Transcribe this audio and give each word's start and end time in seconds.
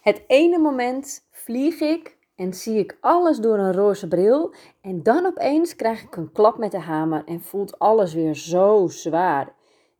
Het 0.00 0.22
ene 0.26 0.58
moment 0.58 1.26
vlieg 1.30 1.80
ik 1.80 2.16
en 2.34 2.54
zie 2.54 2.78
ik 2.78 2.98
alles 3.00 3.38
door 3.38 3.58
een 3.58 3.72
roze 3.72 4.08
bril. 4.08 4.54
En 4.80 5.02
dan 5.02 5.26
opeens 5.26 5.76
krijg 5.76 6.02
ik 6.02 6.16
een 6.16 6.32
klap 6.32 6.58
met 6.58 6.70
de 6.70 6.78
hamer 6.78 7.24
en 7.24 7.40
voelt 7.40 7.78
alles 7.78 8.14
weer 8.14 8.34
zo 8.34 8.86
zwaar. 8.88 9.54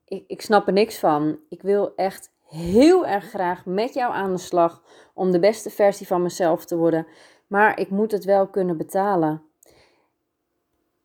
Ik, 0.05 0.25
ik 0.27 0.41
snap 0.41 0.67
er 0.67 0.73
niks 0.73 0.99
van. 0.99 1.39
Ik 1.49 1.63
wil 1.63 1.93
echt 1.97 2.33
heel 2.49 3.07
erg 3.07 3.29
graag 3.29 3.67
met 3.67 3.95
jou 3.95 4.13
aan 4.13 4.33
de 4.33 4.39
slag 4.39 4.83
om 5.15 5.31
de 5.31 5.39
beste 5.39 5.71
versie 5.71 6.07
van 6.07 6.23
mezelf 6.23 6.65
te 6.65 6.77
worden. 6.77 7.07
Maar 7.47 7.79
ik 7.79 7.91
moet 7.91 8.13
het 8.13 8.25
wel 8.25 8.47
kunnen 8.49 8.77
betalen. 8.77 9.43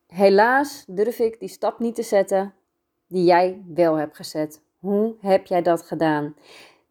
Helaas 0.07 0.83
durf 0.87 1.19
ik 1.19 1.39
die 1.39 1.49
stap 1.49 1.79
niet 1.79 1.95
te 1.95 2.03
zetten 2.03 2.53
die 3.07 3.23
jij 3.23 3.63
wel 3.73 3.95
hebt 3.95 4.15
gezet. 4.15 4.61
Hoe 4.79 5.15
heb 5.19 5.45
jij 5.45 5.61
dat 5.61 5.81
gedaan? 5.81 6.35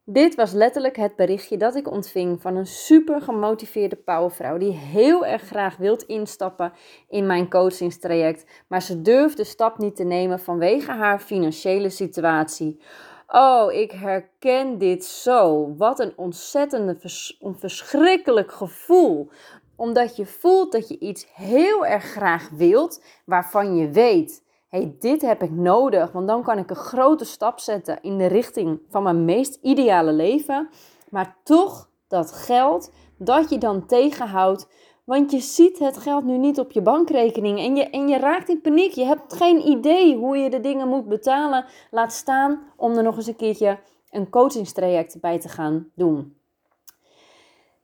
Dit 0.06 0.34
was 0.34 0.52
letterlijk 0.52 0.96
het 0.96 1.16
berichtje 1.16 1.56
dat 1.56 1.74
ik 1.74 1.90
ontving 1.90 2.40
van 2.40 2.56
een 2.56 2.66
super 2.66 3.20
gemotiveerde 3.20 3.96
powervrouw 3.96 4.58
die 4.58 4.72
heel 4.72 5.26
erg 5.26 5.42
graag 5.42 5.76
wilt 5.76 6.02
instappen 6.02 6.72
in 7.08 7.26
mijn 7.26 7.50
coachingstraject, 7.50 8.44
maar 8.68 8.82
ze 8.82 9.02
durft 9.02 9.36
de 9.36 9.44
stap 9.44 9.78
niet 9.78 9.96
te 9.96 10.04
nemen 10.04 10.40
vanwege 10.40 10.90
haar 10.90 11.18
financiële 11.18 11.88
situatie. 11.88 12.80
Oh, 13.28 13.72
ik 13.72 13.90
herken 13.90 14.78
dit 14.78 15.04
zo. 15.04 15.74
Wat 15.76 16.00
een 16.00 16.12
ontzettende, 16.16 16.96
verschrikkelijk 17.40 18.52
gevoel. 18.52 19.30
Omdat 19.76 20.16
je 20.16 20.26
voelt 20.26 20.72
dat 20.72 20.88
je 20.88 20.98
iets 20.98 21.26
heel 21.34 21.86
erg 21.86 22.04
graag 22.04 22.48
wilt, 22.50 23.02
waarvan 23.24 23.76
je 23.76 23.90
weet 23.90 24.43
hey, 24.74 24.96
dit 24.98 25.22
heb 25.22 25.42
ik 25.42 25.50
nodig, 25.50 26.12
want 26.12 26.28
dan 26.28 26.42
kan 26.42 26.58
ik 26.58 26.70
een 26.70 26.76
grote 26.76 27.24
stap 27.24 27.58
zetten 27.58 27.98
in 28.02 28.18
de 28.18 28.26
richting 28.26 28.80
van 28.88 29.02
mijn 29.02 29.24
meest 29.24 29.58
ideale 29.62 30.12
leven. 30.12 30.68
Maar 31.08 31.36
toch 31.42 31.90
dat 32.08 32.32
geld 32.32 32.92
dat 33.18 33.50
je 33.50 33.58
dan 33.58 33.86
tegenhoudt, 33.86 34.68
want 35.04 35.30
je 35.30 35.40
ziet 35.40 35.78
het 35.78 35.96
geld 35.96 36.24
nu 36.24 36.38
niet 36.38 36.58
op 36.58 36.72
je 36.72 36.82
bankrekening 36.82 37.58
en 37.58 37.76
je, 37.76 37.90
en 37.90 38.08
je 38.08 38.18
raakt 38.18 38.48
in 38.48 38.60
paniek. 38.60 38.92
Je 38.92 39.04
hebt 39.04 39.34
geen 39.34 39.66
idee 39.66 40.16
hoe 40.16 40.36
je 40.36 40.50
de 40.50 40.60
dingen 40.60 40.88
moet 40.88 41.08
betalen. 41.08 41.64
Laat 41.90 42.12
staan 42.12 42.62
om 42.76 42.96
er 42.96 43.02
nog 43.02 43.16
eens 43.16 43.26
een 43.26 43.36
keertje 43.36 43.78
een 44.10 44.30
coachingstraject 44.30 45.20
bij 45.20 45.40
te 45.40 45.48
gaan 45.48 45.90
doen. 45.94 46.36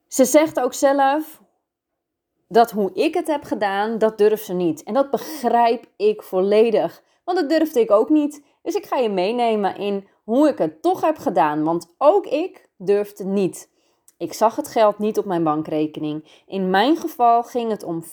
Ze 0.06 0.24
zegt 0.24 0.60
ook 0.60 0.74
zelf, 0.74 1.40
dat 2.52 2.70
hoe 2.70 2.90
ik 2.92 3.14
het 3.14 3.26
heb 3.26 3.42
gedaan, 3.42 3.98
dat 3.98 4.18
durft 4.18 4.44
ze 4.44 4.52
niet. 4.52 4.82
En 4.82 4.94
dat 4.94 5.10
begrijp 5.10 5.84
ik 5.96 6.22
volledig. 6.22 7.02
Want 7.24 7.38
dat 7.38 7.48
durfde 7.48 7.80
ik 7.80 7.90
ook 7.90 8.08
niet. 8.08 8.42
Dus 8.62 8.74
ik 8.74 8.86
ga 8.86 8.96
je 8.96 9.08
meenemen 9.08 9.76
in 9.76 10.08
hoe 10.24 10.48
ik 10.48 10.58
het 10.58 10.82
toch 10.82 11.00
heb 11.00 11.18
gedaan. 11.18 11.64
Want 11.64 11.94
ook 11.98 12.26
ik 12.26 12.68
durfde 12.76 13.24
niet. 13.24 13.70
Ik 14.18 14.32
zag 14.32 14.56
het 14.56 14.68
geld 14.68 14.98
niet 14.98 15.18
op 15.18 15.24
mijn 15.24 15.44
bankrekening. 15.44 16.42
In 16.46 16.70
mijn 16.70 16.96
geval 16.96 17.42
ging 17.42 17.70
het 17.70 17.82
om 17.82 18.04
25.000 18.04 18.08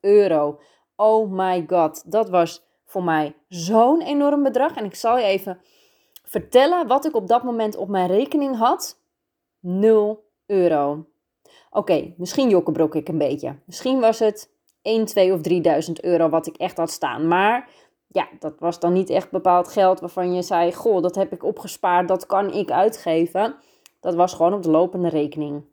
euro. 0.00 0.58
Oh 0.96 1.30
my 1.30 1.64
god, 1.66 2.10
dat 2.10 2.28
was 2.28 2.64
voor 2.84 3.02
mij 3.02 3.34
zo'n 3.48 4.02
enorm 4.02 4.42
bedrag. 4.42 4.76
En 4.76 4.84
ik 4.84 4.94
zal 4.94 5.18
je 5.18 5.24
even 5.24 5.60
vertellen 6.24 6.86
wat 6.86 7.04
ik 7.04 7.14
op 7.14 7.26
dat 7.28 7.42
moment 7.42 7.76
op 7.76 7.88
mijn 7.88 8.08
rekening 8.08 8.56
had. 8.56 9.00
0 9.60 10.24
euro. 10.46 11.06
Oké, 11.76 12.12
misschien 12.16 12.48
jokkenbrok 12.48 12.94
ik 12.94 13.08
een 13.08 13.18
beetje. 13.18 13.56
Misschien 13.64 14.00
was 14.00 14.18
het 14.18 14.50
1, 14.82 15.04
2 15.04 15.32
of 15.32 15.40
3000 15.40 16.02
euro 16.04 16.28
wat 16.28 16.46
ik 16.46 16.56
echt 16.56 16.76
had 16.76 16.90
staan. 16.90 17.28
Maar 17.28 17.68
ja, 18.06 18.28
dat 18.38 18.54
was 18.58 18.80
dan 18.80 18.92
niet 18.92 19.10
echt 19.10 19.30
bepaald 19.30 19.68
geld 19.68 20.00
waarvan 20.00 20.34
je 20.34 20.42
zei: 20.42 20.72
Goh, 20.72 21.02
dat 21.02 21.14
heb 21.14 21.32
ik 21.32 21.44
opgespaard, 21.44 22.08
dat 22.08 22.26
kan 22.26 22.52
ik 22.52 22.70
uitgeven. 22.70 23.56
Dat 24.00 24.14
was 24.14 24.34
gewoon 24.34 24.54
op 24.54 24.62
de 24.62 24.70
lopende 24.70 25.08
rekening. 25.08 25.64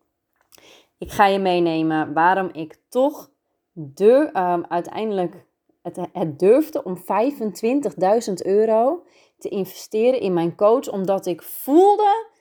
Ik 0.97 1.11
ga 1.11 1.25
je 1.25 1.39
meenemen 1.39 2.13
waarom 2.13 2.49
ik 2.51 2.77
toch 2.89 3.29
de, 3.71 4.29
um, 4.33 4.65
uiteindelijk 4.69 5.45
het, 5.81 5.97
het 6.13 6.39
durfde 6.39 6.83
om 6.83 6.97
25.000 6.97 8.33
euro 8.33 9.03
te 9.37 9.49
investeren 9.49 10.19
in 10.19 10.33
mijn 10.33 10.55
coach, 10.55 10.89
omdat 10.89 11.25
ik 11.25 11.41
voelde 11.41 12.31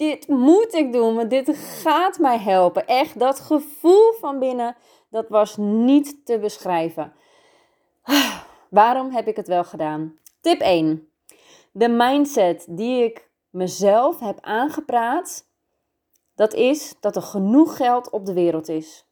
dit 0.00 0.28
moet 0.28 0.74
ik 0.74 0.92
doen, 0.92 1.14
want 1.14 1.30
dit 1.30 1.56
gaat 1.56 2.18
mij 2.18 2.38
helpen. 2.38 2.86
Echt, 2.86 3.18
dat 3.18 3.40
gevoel 3.40 4.12
van 4.20 4.38
binnen, 4.38 4.76
dat 5.10 5.28
was 5.28 5.56
niet 5.56 6.26
te 6.26 6.38
beschrijven. 6.38 7.12
Waarom 8.70 9.10
heb 9.10 9.26
ik 9.26 9.36
het 9.36 9.48
wel 9.48 9.64
gedaan? 9.64 10.18
Tip 10.40 10.60
1. 10.60 11.08
De 11.72 11.88
mindset 11.88 12.66
die 12.68 13.04
ik 13.04 13.28
mezelf 13.50 14.20
heb 14.20 14.38
aangepraat, 14.40 15.46
dat 16.34 16.54
is 16.54 16.94
dat 17.00 17.16
er 17.16 17.22
genoeg 17.22 17.76
geld 17.76 18.10
op 18.10 18.26
de 18.26 18.32
wereld 18.32 18.68
is. 18.68 19.09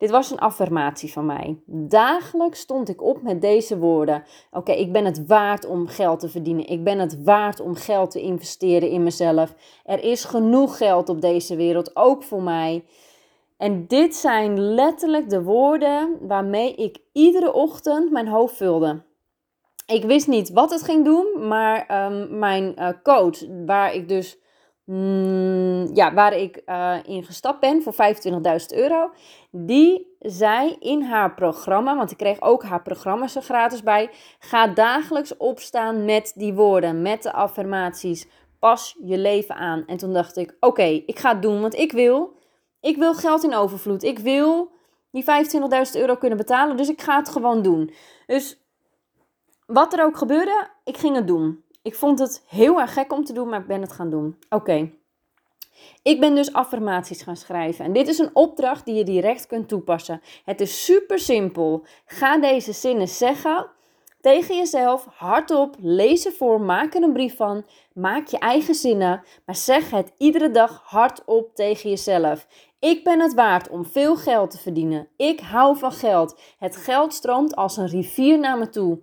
Dit 0.00 0.10
was 0.10 0.30
een 0.30 0.38
affirmatie 0.38 1.12
van 1.12 1.26
mij. 1.26 1.58
Dagelijks 1.66 2.60
stond 2.60 2.88
ik 2.88 3.02
op 3.02 3.22
met 3.22 3.40
deze 3.40 3.78
woorden. 3.78 4.24
Oké, 4.50 4.72
ik 4.72 4.92
ben 4.92 5.04
het 5.04 5.26
waard 5.26 5.66
om 5.66 5.86
geld 5.86 6.20
te 6.20 6.28
verdienen. 6.28 6.66
Ik 6.66 6.84
ben 6.84 6.98
het 6.98 7.22
waard 7.22 7.60
om 7.60 7.74
geld 7.74 8.10
te 8.10 8.20
investeren 8.20 8.90
in 8.90 9.02
mezelf. 9.02 9.54
Er 9.84 10.04
is 10.04 10.24
genoeg 10.24 10.76
geld 10.76 11.08
op 11.08 11.20
deze 11.20 11.56
wereld, 11.56 11.96
ook 11.96 12.22
voor 12.22 12.42
mij. 12.42 12.84
En 13.56 13.86
dit 13.86 14.14
zijn 14.14 14.60
letterlijk 14.60 15.30
de 15.30 15.42
woorden 15.42 16.18
waarmee 16.20 16.74
ik 16.74 16.98
iedere 17.12 17.52
ochtend 17.52 18.10
mijn 18.10 18.28
hoofd 18.28 18.56
vulde. 18.56 19.02
Ik 19.86 20.04
wist 20.04 20.28
niet 20.28 20.50
wat 20.50 20.70
het 20.70 20.82
ging 20.82 21.04
doen, 21.04 21.48
maar 21.48 22.04
um, 22.12 22.38
mijn 22.38 22.74
uh, 22.78 22.88
coach, 23.02 23.38
waar 23.66 23.94
ik 23.94 24.08
dus 24.08 24.38
Mm, 24.84 25.90
ja, 25.94 26.14
waar 26.14 26.36
ik 26.36 26.62
uh, 26.66 26.96
in 27.04 27.24
gestapt 27.24 27.60
ben 27.60 27.82
voor 27.82 27.92
25.000 27.92 28.76
euro. 28.76 29.10
Die 29.50 30.16
zei 30.18 30.76
in 30.78 31.02
haar 31.02 31.34
programma, 31.34 31.96
want 31.96 32.10
ik 32.10 32.16
kreeg 32.16 32.40
ook 32.40 32.62
haar 32.62 32.82
programma's 32.82 33.36
er 33.36 33.42
gratis 33.42 33.82
bij. 33.82 34.10
Ga 34.38 34.66
dagelijks 34.66 35.36
opstaan 35.36 36.04
met 36.04 36.32
die 36.34 36.54
woorden, 36.54 37.02
met 37.02 37.22
de 37.22 37.32
affirmaties. 37.32 38.26
Pas 38.58 38.96
je 39.04 39.18
leven 39.18 39.54
aan. 39.54 39.84
En 39.86 39.96
toen 39.96 40.12
dacht 40.12 40.36
ik, 40.36 40.56
oké, 40.60 40.82
ik 40.82 41.18
ga 41.18 41.32
het 41.32 41.42
doen, 41.42 41.60
want 41.60 41.74
ik 41.74 41.92
wil, 41.92 42.36
ik 42.80 42.96
wil 42.96 43.14
geld 43.14 43.44
in 43.44 43.54
overvloed. 43.54 44.02
Ik 44.02 44.18
wil 44.18 44.70
die 45.10 45.24
25.000 45.24 46.00
euro 46.00 46.16
kunnen 46.16 46.38
betalen, 46.38 46.76
dus 46.76 46.88
ik 46.88 47.02
ga 47.02 47.16
het 47.16 47.28
gewoon 47.28 47.62
doen. 47.62 47.92
Dus 48.26 48.60
wat 49.66 49.92
er 49.92 50.04
ook 50.04 50.16
gebeurde, 50.16 50.68
ik 50.84 50.96
ging 50.96 51.16
het 51.16 51.26
doen. 51.26 51.64
Ik 51.82 51.94
vond 51.94 52.18
het 52.18 52.44
heel 52.48 52.80
erg 52.80 52.92
gek 52.92 53.12
om 53.12 53.24
te 53.24 53.32
doen, 53.32 53.48
maar 53.48 53.60
ik 53.60 53.66
ben 53.66 53.80
het 53.80 53.92
gaan 53.92 54.10
doen. 54.10 54.36
Oké. 54.48 54.90
Ik 56.02 56.20
ben 56.20 56.34
dus 56.34 56.52
affirmaties 56.52 57.22
gaan 57.22 57.36
schrijven. 57.36 57.84
En 57.84 57.92
dit 57.92 58.08
is 58.08 58.18
een 58.18 58.30
opdracht 58.32 58.84
die 58.84 58.94
je 58.94 59.04
direct 59.04 59.46
kunt 59.46 59.68
toepassen. 59.68 60.20
Het 60.44 60.60
is 60.60 60.84
super 60.84 61.18
simpel. 61.18 61.84
Ga 62.04 62.38
deze 62.38 62.72
zinnen 62.72 63.08
zeggen 63.08 63.70
tegen 64.20 64.56
jezelf, 64.56 65.06
hardop, 65.10 65.76
lees 65.78 66.28
voor, 66.38 66.60
maak 66.60 66.94
er 66.94 67.02
een 67.02 67.12
brief 67.12 67.36
van, 67.36 67.64
maak 67.92 68.26
je 68.26 68.38
eigen 68.38 68.74
zinnen, 68.74 69.22
maar 69.44 69.54
zeg 69.54 69.90
het 69.90 70.12
iedere 70.18 70.50
dag 70.50 70.82
hardop 70.84 71.54
tegen 71.54 71.90
jezelf. 71.90 72.46
Ik 72.78 73.04
ben 73.04 73.20
het 73.20 73.34
waard 73.34 73.68
om 73.68 73.86
veel 73.86 74.16
geld 74.16 74.50
te 74.50 74.58
verdienen. 74.58 75.08
Ik 75.16 75.40
hou 75.40 75.78
van 75.78 75.92
geld. 75.92 76.40
Het 76.58 76.76
geld 76.76 77.14
stroomt 77.14 77.56
als 77.56 77.76
een 77.76 77.88
rivier 77.88 78.38
naar 78.38 78.58
me 78.58 78.68
toe. 78.68 79.00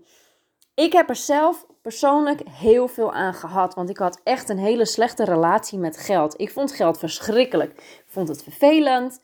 Ik 0.76 0.94
heb 0.94 1.10
er 1.10 1.16
zelf 1.16 1.66
persoonlijk 1.88 2.42
heel 2.50 2.88
veel 2.88 3.14
aan 3.14 3.34
gehad. 3.34 3.74
Want 3.74 3.90
ik 3.90 3.98
had 3.98 4.20
echt 4.24 4.50
een 4.50 4.58
hele 4.58 4.86
slechte 4.86 5.25
relatie 5.25 5.80
met 5.80 5.98
geld. 5.98 6.40
Ik 6.40 6.52
vond 6.52 6.72
geld 6.72 6.98
verschrikkelijk. 6.98 7.72
Ik 7.72 8.03
vond 8.08 8.28
het 8.28 8.44
vervelend. 8.44 9.22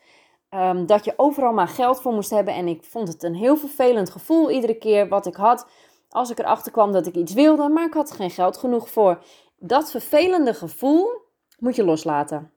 Um, 0.49 0.85
dat 0.85 1.05
je 1.05 1.13
overal 1.15 1.53
maar 1.53 1.67
geld 1.67 2.01
voor 2.01 2.13
moest 2.13 2.29
hebben. 2.29 2.53
En 2.53 2.67
ik 2.67 2.83
vond 2.83 3.07
het 3.07 3.23
een 3.23 3.35
heel 3.35 3.57
vervelend 3.57 4.09
gevoel 4.09 4.51
iedere 4.51 4.77
keer 4.77 5.07
wat 5.07 5.25
ik 5.25 5.35
had. 5.35 5.67
Als 6.09 6.29
ik 6.29 6.39
erachter 6.39 6.71
kwam 6.71 6.91
dat 6.91 7.07
ik 7.07 7.15
iets 7.15 7.33
wilde, 7.33 7.69
maar 7.69 7.85
ik 7.85 7.93
had 7.93 8.11
geen 8.11 8.31
geld 8.31 8.57
genoeg 8.57 8.89
voor. 8.89 9.23
Dat 9.57 9.91
vervelende 9.91 10.53
gevoel 10.53 11.11
moet 11.59 11.75
je 11.75 11.83
loslaten. 11.83 12.51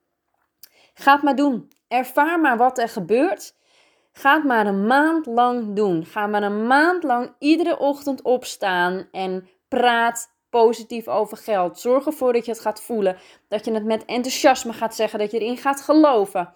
Ga 0.94 1.12
het 1.12 1.23
maar 1.23 1.37
doen. 1.37 1.69
Ervaar 1.88 2.41
maar 2.41 2.56
wat 2.56 2.79
er 2.79 2.88
gebeurt. 2.88 3.55
Ga 4.12 4.35
het 4.35 4.44
maar 4.44 4.67
een 4.67 4.87
maand 4.87 5.26
lang 5.26 5.75
doen. 5.76 6.05
Ga 6.05 6.26
maar 6.26 6.43
een 6.43 6.67
maand 6.67 7.03
lang 7.03 7.35
iedere 7.38 7.79
ochtend 7.79 8.23
opstaan 8.23 9.08
en 9.12 9.49
praat 9.69 10.35
positief 10.51 11.09
over 11.09 11.37
geld. 11.37 11.81
Zorg 11.81 12.07
ervoor 12.07 12.33
dat 12.33 12.45
je 12.45 12.51
het 12.51 12.61
gaat 12.61 12.83
voelen. 12.83 13.19
Dat 13.49 13.65
je 13.65 13.73
het 13.73 13.85
met 13.85 14.05
enthousiasme 14.05 14.73
gaat 14.73 14.95
zeggen. 14.95 15.19
Dat 15.19 15.31
je 15.31 15.39
erin 15.39 15.57
gaat 15.57 15.81
geloven. 15.81 16.55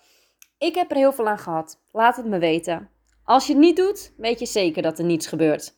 Ik 0.58 0.74
heb 0.74 0.90
er 0.90 0.96
heel 0.96 1.12
veel 1.12 1.28
aan 1.28 1.38
gehad. 1.38 1.80
Laat 1.92 2.16
het 2.16 2.26
me 2.26 2.38
weten. 2.38 2.90
Als 3.24 3.46
je 3.46 3.52
het 3.52 3.62
niet 3.62 3.76
doet, 3.76 4.12
weet 4.16 4.38
je 4.38 4.46
zeker 4.46 4.82
dat 4.82 4.98
er 4.98 5.04
niets 5.04 5.26
gebeurt. 5.26 5.74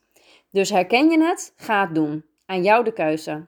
Dus 0.50 0.70
herken 0.70 1.10
je 1.10 1.24
het? 1.24 1.52
Ga 1.56 1.80
het 1.80 1.94
doen. 1.94 2.24
Aan 2.46 2.62
jou 2.62 2.84
de 2.84 2.92
keuze. 2.92 3.46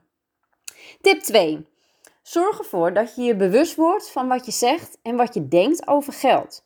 Tip 1.01 1.19
2. 1.19 1.67
Zorg 2.21 2.57
ervoor 2.59 2.93
dat 2.93 3.15
je 3.15 3.21
je 3.21 3.35
bewust 3.35 3.75
wordt 3.75 4.11
van 4.11 4.27
wat 4.27 4.45
je 4.45 4.51
zegt 4.51 4.97
en 5.01 5.15
wat 5.15 5.33
je 5.33 5.47
denkt 5.47 5.87
over 5.87 6.13
geld. 6.13 6.65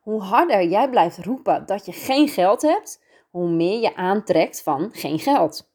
Hoe 0.00 0.20
harder 0.20 0.64
jij 0.64 0.90
blijft 0.90 1.18
roepen 1.18 1.66
dat 1.66 1.86
je 1.86 1.92
geen 1.92 2.28
geld 2.28 2.62
hebt, 2.62 3.02
hoe 3.30 3.48
meer 3.48 3.80
je 3.80 3.96
aantrekt 3.96 4.62
van 4.62 4.90
geen 4.92 5.18
geld. 5.18 5.74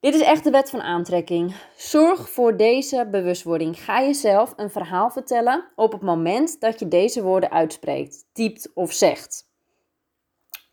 Dit 0.00 0.14
is 0.14 0.20
echt 0.20 0.44
de 0.44 0.50
wet 0.50 0.70
van 0.70 0.80
aantrekking. 0.80 1.54
Zorg 1.76 2.30
voor 2.30 2.56
deze 2.56 3.08
bewustwording. 3.10 3.80
Ga 3.80 4.02
jezelf 4.02 4.52
een 4.56 4.70
verhaal 4.70 5.10
vertellen 5.10 5.64
op 5.74 5.92
het 5.92 6.02
moment 6.02 6.60
dat 6.60 6.78
je 6.78 6.88
deze 6.88 7.22
woorden 7.22 7.50
uitspreekt, 7.50 8.24
typt 8.32 8.70
of 8.74 8.92
zegt. 8.92 9.48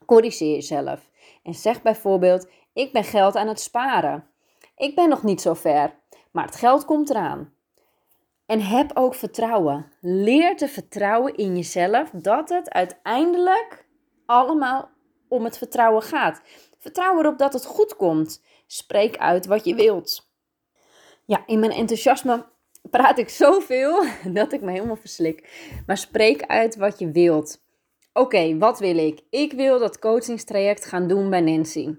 Corrigeer 0.06 0.54
jezelf 0.54 1.10
en 1.44 1.54
zeg 1.54 1.82
bijvoorbeeld: 1.82 2.50
Ik 2.74 2.94
ben 2.94 3.04
geld 3.04 3.36
aan 3.36 3.48
het 3.48 3.60
sparen. 3.60 4.28
Ik 4.76 4.96
ben 4.96 5.10
nog 5.10 5.24
niet 5.24 5.42
zo 5.42 5.54
ver, 5.54 5.94
maar 6.32 6.46
het 6.46 6.56
geld 6.56 6.86
komt 6.86 7.10
eraan. 7.10 7.54
En 8.46 8.62
heb 8.62 8.92
ook 8.94 9.16
vertrouwen. 9.16 9.92
Leer 10.02 10.56
te 10.56 10.68
vertrouwen 10.68 11.36
in 11.36 11.56
jezelf 11.56 12.10
dat 12.14 12.50
het 12.50 12.70
uiteindelijk 12.70 13.86
allemaal 14.26 14.90
om 15.28 15.44
het 15.44 15.58
vertrouwen 15.58 16.02
gaat. 16.02 16.42
Vertrouw 16.80 17.20
erop 17.20 17.38
dat 17.38 17.54
het 17.54 17.66
goed 17.66 17.96
komt. 17.96 18.44
Spreek 18.68 19.18
uit 19.18 19.46
wat 19.46 19.66
je 19.66 19.76
wilt. 19.76 20.30
Ja, 21.26 21.44
in 21.46 21.60
mijn 21.60 21.72
enthousiasme 21.72 22.46
praat 22.90 23.18
ik 23.18 23.30
zoveel 23.30 24.06
dat 24.40 24.54
ik 24.54 24.62
me 24.62 24.72
helemaal 24.72 24.96
verslik. 24.96 25.50
Maar 25.86 25.98
spreek 25.98 26.42
uit 26.42 26.76
wat 26.76 27.00
je 27.00 27.12
wilt. 27.12 27.66
Oké, 28.14 28.58
wat 28.58 28.80
wil 28.80 28.98
ik? 28.98 29.22
Ik 29.30 29.54
wil 29.54 29.80
dat 29.80 30.00
coachingstraject 30.00 30.86
gaan 30.86 31.08
doen 31.08 31.30
bij 31.30 31.42
Nancy. 31.42 31.96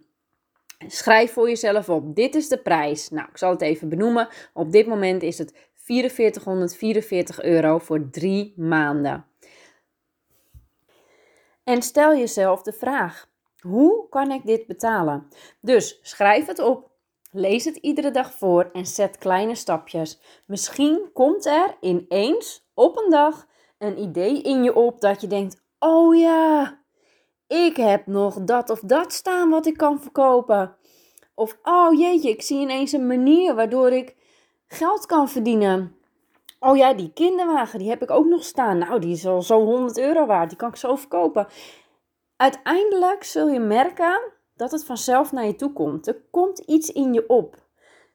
Schrijf 0.86 1.32
voor 1.32 1.48
jezelf 1.48 1.88
op. 1.88 2.14
Dit 2.16 2.34
is 2.34 2.48
de 2.48 2.58
prijs. 2.58 3.08
Nou, 3.08 3.28
ik 3.28 3.36
zal 3.36 3.50
het 3.50 3.60
even 3.60 3.88
benoemen. 3.88 4.28
Op 4.52 4.72
dit 4.72 4.86
moment 4.86 5.22
is 5.22 5.38
het 5.38 5.70
4444 5.74 7.42
euro 7.42 7.78
voor 7.78 8.10
drie 8.10 8.52
maanden. 8.56 9.26
En 11.64 11.82
stel 11.82 12.16
jezelf 12.16 12.62
de 12.62 12.72
vraag: 12.72 13.28
hoe 13.60 14.08
kan 14.08 14.31
ik 14.31 14.46
dit 14.46 14.66
betalen? 14.66 15.28
Dus 15.60 15.99
schrijf 16.02 16.46
het 16.46 16.58
op, 16.58 16.90
lees 17.31 17.64
het 17.64 17.76
iedere 17.76 18.10
dag 18.10 18.32
voor 18.32 18.70
en 18.72 18.87
zet 18.87 19.19
kleine 19.19 19.55
stapjes. 19.55 20.20
Misschien 20.46 21.10
komt 21.12 21.46
er 21.46 21.76
ineens 21.81 22.69
op 22.75 22.96
een 22.96 23.10
dag 23.10 23.46
een 23.78 23.99
idee 23.99 24.43
in 24.43 24.62
je 24.62 24.75
op 24.75 25.00
dat 25.00 25.20
je 25.20 25.26
denkt: 25.26 25.62
oh 25.78 26.16
ja, 26.16 26.78
ik 27.46 27.76
heb 27.76 28.06
nog 28.06 28.44
dat 28.44 28.70
of 28.70 28.81
dat 28.81 29.12
staan 29.12 29.50
wat 29.50 29.66
ik 29.66 29.76
kan 29.76 30.00
verkopen. 30.00 30.76
Of 31.34 31.58
oh 31.62 31.99
jeetje, 31.99 32.31
ik 32.31 32.43
zie 32.43 32.60
ineens 32.60 32.93
een 32.93 33.06
manier 33.06 33.55
waardoor 33.55 33.90
ik 33.90 34.16
geld 34.66 35.06
kan 35.06 35.28
verdienen. 35.28 35.96
Oh 36.60 36.76
ja, 36.76 36.94
die 36.94 37.12
kinderwagen, 37.12 37.78
die 37.78 37.88
heb 37.88 38.02
ik 38.02 38.10
ook 38.10 38.26
nog 38.26 38.44
staan. 38.44 38.78
Nou, 38.78 39.00
die 39.00 39.12
is 39.12 39.26
al 39.26 39.43
zo 39.43 39.64
100 39.64 39.99
euro 39.99 40.26
waard. 40.26 40.49
Die 40.49 40.58
kan 40.58 40.69
ik 40.69 40.76
zo 40.76 40.96
verkopen. 40.96 41.46
Uiteindelijk 42.38 43.25
zul 43.25 43.49
je 43.49 43.61
merken 43.61 44.20
dat 44.56 44.70
het 44.70 44.85
vanzelf 44.85 45.32
naar 45.32 45.44
je 45.44 45.55
toe 45.55 45.73
komt. 45.73 46.06
Er 46.06 46.20
komt 46.31 46.58
iets 46.58 46.93
in 46.93 47.12
je 47.14 47.29
op. 47.29 47.56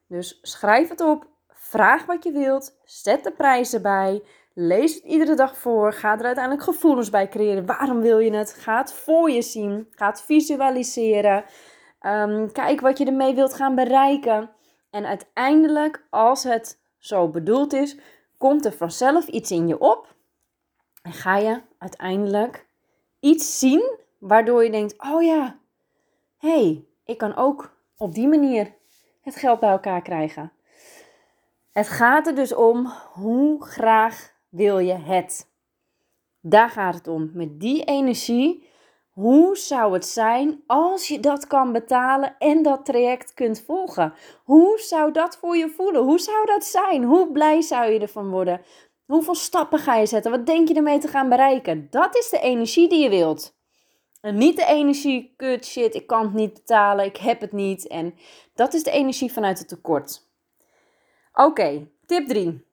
Dus 0.07 0.39
schrijf 0.41 0.89
het 0.89 1.01
op, 1.01 1.27
vraag 1.47 2.05
wat 2.05 2.23
je 2.23 2.31
wilt, 2.31 2.77
zet 2.85 3.23
de 3.23 3.31
prijzen 3.31 3.81
bij, 3.81 4.23
lees 4.53 4.93
het 4.93 5.03
iedere 5.03 5.35
dag 5.35 5.57
voor, 5.57 5.93
ga 5.93 6.17
er 6.17 6.25
uiteindelijk 6.25 6.63
gevoelens 6.63 7.09
bij 7.09 7.27
creëren. 7.27 7.65
Waarom 7.65 8.01
wil 8.01 8.19
je 8.19 8.33
het? 8.33 8.53
Ga 8.53 8.77
het 8.77 8.93
voor 8.93 9.29
je 9.29 9.41
zien, 9.41 9.87
ga 9.91 10.09
het 10.09 10.21
visualiseren. 10.21 11.45
Um, 12.01 12.51
kijk 12.51 12.81
wat 12.81 12.97
je 12.97 13.05
ermee 13.05 13.35
wilt 13.35 13.53
gaan 13.53 13.75
bereiken. 13.75 14.49
En 14.89 15.05
uiteindelijk, 15.05 16.05
als 16.09 16.43
het 16.43 16.79
zo 16.97 17.29
bedoeld 17.29 17.73
is, 17.73 17.97
komt 18.37 18.65
er 18.65 18.73
vanzelf 18.73 19.27
iets 19.27 19.51
in 19.51 19.67
je 19.67 19.79
op. 19.79 20.15
En 21.01 21.13
ga 21.13 21.37
je 21.37 21.61
uiteindelijk 21.77 22.67
iets 23.19 23.59
zien 23.59 24.01
waardoor 24.23 24.63
je 24.63 24.71
denkt: 24.71 24.95
oh 24.97 25.23
ja, 25.23 25.59
hé, 26.37 26.49
hey, 26.49 26.85
ik 27.05 27.17
kan 27.17 27.35
ook 27.35 27.77
op 27.97 28.13
die 28.13 28.27
manier 28.27 28.73
het 29.21 29.35
geld 29.35 29.59
bij 29.59 29.69
elkaar 29.69 30.01
krijgen. 30.01 30.51
Het 31.71 31.87
gaat 31.87 32.27
er 32.27 32.35
dus 32.35 32.53
om 32.53 32.85
hoe 33.13 33.65
graag 33.65 34.33
wil 34.49 34.79
je 34.79 34.93
het. 34.93 35.51
Daar 36.39 36.69
gaat 36.69 36.93
het 36.93 37.07
om. 37.07 37.31
Met 37.33 37.59
die 37.59 37.83
energie, 37.83 38.69
hoe 39.09 39.57
zou 39.57 39.93
het 39.93 40.05
zijn 40.05 40.63
als 40.67 41.07
je 41.07 41.19
dat 41.19 41.47
kan 41.47 41.71
betalen 41.71 42.35
en 42.39 42.63
dat 42.63 42.85
traject 42.85 43.33
kunt 43.33 43.63
volgen? 43.65 44.13
Hoe 44.43 44.79
zou 44.79 45.11
dat 45.11 45.37
voor 45.37 45.57
je 45.57 45.69
voelen? 45.69 46.03
Hoe 46.03 46.19
zou 46.19 46.45
dat 46.45 46.63
zijn? 46.63 47.03
Hoe 47.03 47.31
blij 47.31 47.61
zou 47.61 47.91
je 47.91 47.99
ervan 47.99 48.29
worden? 48.29 48.61
Hoeveel 49.05 49.35
stappen 49.35 49.79
ga 49.79 49.95
je 49.95 50.05
zetten? 50.05 50.31
Wat 50.31 50.45
denk 50.45 50.67
je 50.67 50.73
ermee 50.73 50.99
te 50.99 51.07
gaan 51.07 51.29
bereiken? 51.29 51.87
Dat 51.89 52.15
is 52.15 52.29
de 52.29 52.39
energie 52.39 52.89
die 52.89 53.03
je 53.03 53.09
wilt. 53.09 53.55
Niet 54.31 54.55
de 54.55 54.65
energie, 54.65 55.33
kut, 55.37 55.65
shit, 55.65 55.95
ik 55.95 56.07
kan 56.07 56.23
het 56.23 56.33
niet 56.33 56.53
betalen, 56.53 57.05
ik 57.05 57.17
heb 57.17 57.41
het 57.41 57.51
niet. 57.51 57.87
En 57.87 58.15
dat 58.55 58.73
is 58.73 58.83
de 58.83 58.91
energie 58.91 59.31
vanuit 59.31 59.59
het 59.59 59.67
tekort. 59.67 60.27
Oké, 61.33 61.87
tip 62.05 62.27
3. 62.27 62.65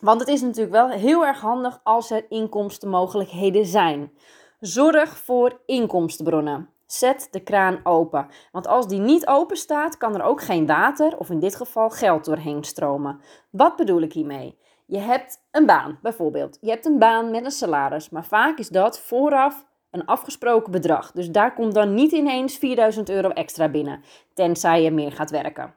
Want 0.00 0.20
het 0.20 0.28
is 0.28 0.40
natuurlijk 0.40 0.72
wel 0.72 0.88
heel 0.88 1.26
erg 1.26 1.40
handig 1.40 1.80
als 1.82 2.10
er 2.10 2.26
inkomstenmogelijkheden 2.28 3.66
zijn. 3.66 4.12
Zorg 4.60 5.18
voor 5.18 5.60
inkomstenbronnen. 5.66 6.68
Zet 6.86 7.28
de 7.30 7.40
kraan 7.40 7.80
open. 7.82 8.26
Want 8.52 8.66
als 8.66 8.88
die 8.88 9.00
niet 9.00 9.26
open 9.26 9.56
staat, 9.56 9.96
kan 9.96 10.14
er 10.14 10.22
ook 10.22 10.42
geen 10.42 10.66
water, 10.66 11.18
of 11.18 11.30
in 11.30 11.38
dit 11.38 11.56
geval 11.56 11.90
geld 11.90 12.24
doorheen 12.24 12.64
stromen. 12.64 13.20
Wat 13.50 13.76
bedoel 13.76 14.00
ik 14.00 14.12
hiermee? 14.12 14.58
Je 14.86 14.98
hebt 14.98 15.38
een 15.50 15.66
baan, 15.66 15.98
bijvoorbeeld. 16.02 16.58
Je 16.60 16.70
hebt 16.70 16.86
een 16.86 16.98
baan 16.98 17.30
met 17.30 17.44
een 17.44 17.50
salaris, 17.50 18.08
maar 18.08 18.24
vaak 18.24 18.58
is 18.58 18.68
dat 18.68 19.00
vooraf 19.00 19.66
een 19.94 20.06
afgesproken 20.06 20.72
bedrag. 20.72 21.12
Dus 21.12 21.30
daar 21.30 21.54
komt 21.54 21.74
dan 21.74 21.94
niet 21.94 22.12
ineens 22.12 22.58
4000 22.58 23.08
euro 23.08 23.28
extra 23.28 23.68
binnen, 23.68 24.02
tenzij 24.34 24.82
je 24.82 24.90
meer 24.90 25.12
gaat 25.12 25.30
werken. 25.30 25.74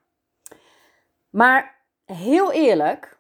Maar 1.29 1.75
heel 2.05 2.51
eerlijk, 2.51 3.17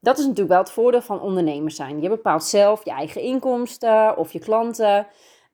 dat 0.00 0.18
is 0.18 0.22
natuurlijk 0.22 0.50
wel 0.50 0.62
het 0.62 0.70
voordeel 0.70 1.02
van 1.02 1.20
ondernemers 1.20 1.76
zijn. 1.76 2.00
Je 2.00 2.08
bepaalt 2.08 2.44
zelf 2.44 2.84
je 2.84 2.90
eigen 2.90 3.20
inkomsten 3.20 4.16
of 4.16 4.32
je 4.32 4.38
klanten. 4.38 5.06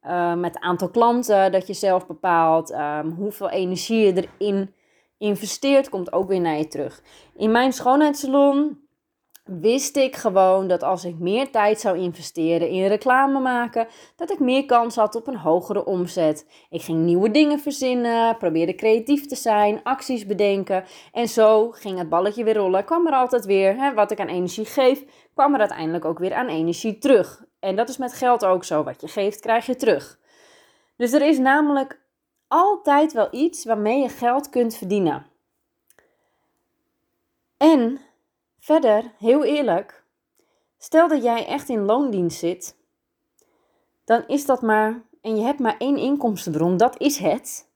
Uh, 0.07 0.35
met 0.35 0.55
het 0.55 0.63
aantal 0.63 0.89
klanten 0.89 1.53
dat 1.53 1.67
je 1.67 1.75
zelf 1.75 2.07
bepaalt. 2.07 2.73
Um, 2.73 3.11
hoeveel 3.11 3.51
energie 3.51 4.07
je 4.07 4.29
erin 4.39 4.75
investeert, 5.19 5.89
komt 5.89 6.13
ook 6.13 6.29
weer 6.29 6.41
naar 6.41 6.57
je 6.57 6.69
terug. 6.69 7.03
In 7.35 7.51
mijn 7.51 7.73
schoonheidssalon 7.73 8.79
wist 9.61 9.97
ik 9.97 10.17
gewoon 10.17 10.69
dat 10.69 10.83
als 10.83 11.05
ik 11.05 11.19
meer 11.19 11.51
tijd 11.51 11.81
zou 11.81 11.99
investeren 11.99 12.69
in 12.69 12.87
reclame 12.87 13.41
maken, 13.41 13.87
dat 14.17 14.31
ik 14.31 14.39
meer 14.39 14.67
kans 14.67 14.97
had 14.97 15.15
op 15.15 15.27
een 15.27 15.37
hogere 15.37 15.85
omzet. 15.85 16.47
Ik 16.71 16.83
ging 16.83 16.99
nieuwe 16.99 17.31
dingen 17.31 17.59
verzinnen, 17.59 18.37
probeerde 18.37 18.75
creatief 18.75 19.27
te 19.27 19.37
zijn, 19.37 19.83
acties 19.83 20.27
bedenken 20.27 20.85
en 21.13 21.29
zo 21.29 21.71
ging 21.71 21.99
het 21.99 22.09
balletje 22.09 22.45
weer 22.45 22.57
rollen. 22.57 22.85
Kwam 22.85 23.07
er 23.07 23.13
altijd 23.13 23.45
weer, 23.45 23.77
hè, 23.77 23.95
wat 23.95 24.11
ik 24.11 24.21
aan 24.21 24.29
energie 24.29 24.65
geef, 24.65 25.05
kwam 25.35 25.55
er 25.55 25.61
uiteindelijk 25.61 26.05
ook 26.05 26.19
weer 26.19 26.35
aan 26.35 26.49
energie 26.49 26.99
terug. 26.99 27.45
En 27.61 27.77
dat 27.77 27.89
is 27.89 27.97
met 27.97 28.13
geld 28.13 28.45
ook 28.45 28.65
zo, 28.65 28.83
wat 28.83 29.01
je 29.01 29.09
geeft 29.09 29.41
krijg 29.41 29.67
je 29.67 29.77
terug. 29.77 30.19
Dus 30.97 31.13
er 31.13 31.23
is 31.23 31.39
namelijk 31.39 32.01
altijd 32.49 33.13
wel 33.13 33.29
iets 33.31 33.65
waarmee 33.65 34.01
je 34.01 34.09
geld 34.09 34.49
kunt 34.49 34.77
verdienen. 34.77 35.27
En 37.57 38.01
Verder, 38.61 39.13
heel 39.19 39.45
eerlijk, 39.45 40.05
stel 40.79 41.09
dat 41.09 41.23
jij 41.23 41.47
echt 41.47 41.69
in 41.69 41.85
loondienst 41.85 42.39
zit, 42.39 42.77
dan 44.05 44.25
is 44.27 44.47
dat 44.47 44.63
maar, 44.63 45.03
en 45.21 45.37
je 45.37 45.43
hebt 45.43 45.59
maar 45.59 45.77
één 45.79 45.97
inkomstenbron, 45.97 46.77
dat 46.77 47.01
is 47.01 47.19
het. 47.19 47.69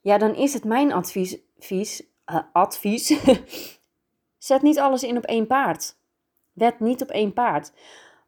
Ja, 0.00 0.18
dan 0.18 0.34
is 0.34 0.54
het 0.54 0.64
mijn 0.64 0.92
advies, 0.92 1.38
uh, 1.70 2.38
advies. 2.52 3.18
zet 4.38 4.62
niet 4.62 4.78
alles 4.78 5.02
in 5.02 5.16
op 5.16 5.24
één 5.24 5.46
paard. 5.46 5.96
Wet 6.52 6.80
niet 6.80 7.02
op 7.02 7.08
één 7.08 7.32
paard. 7.32 7.72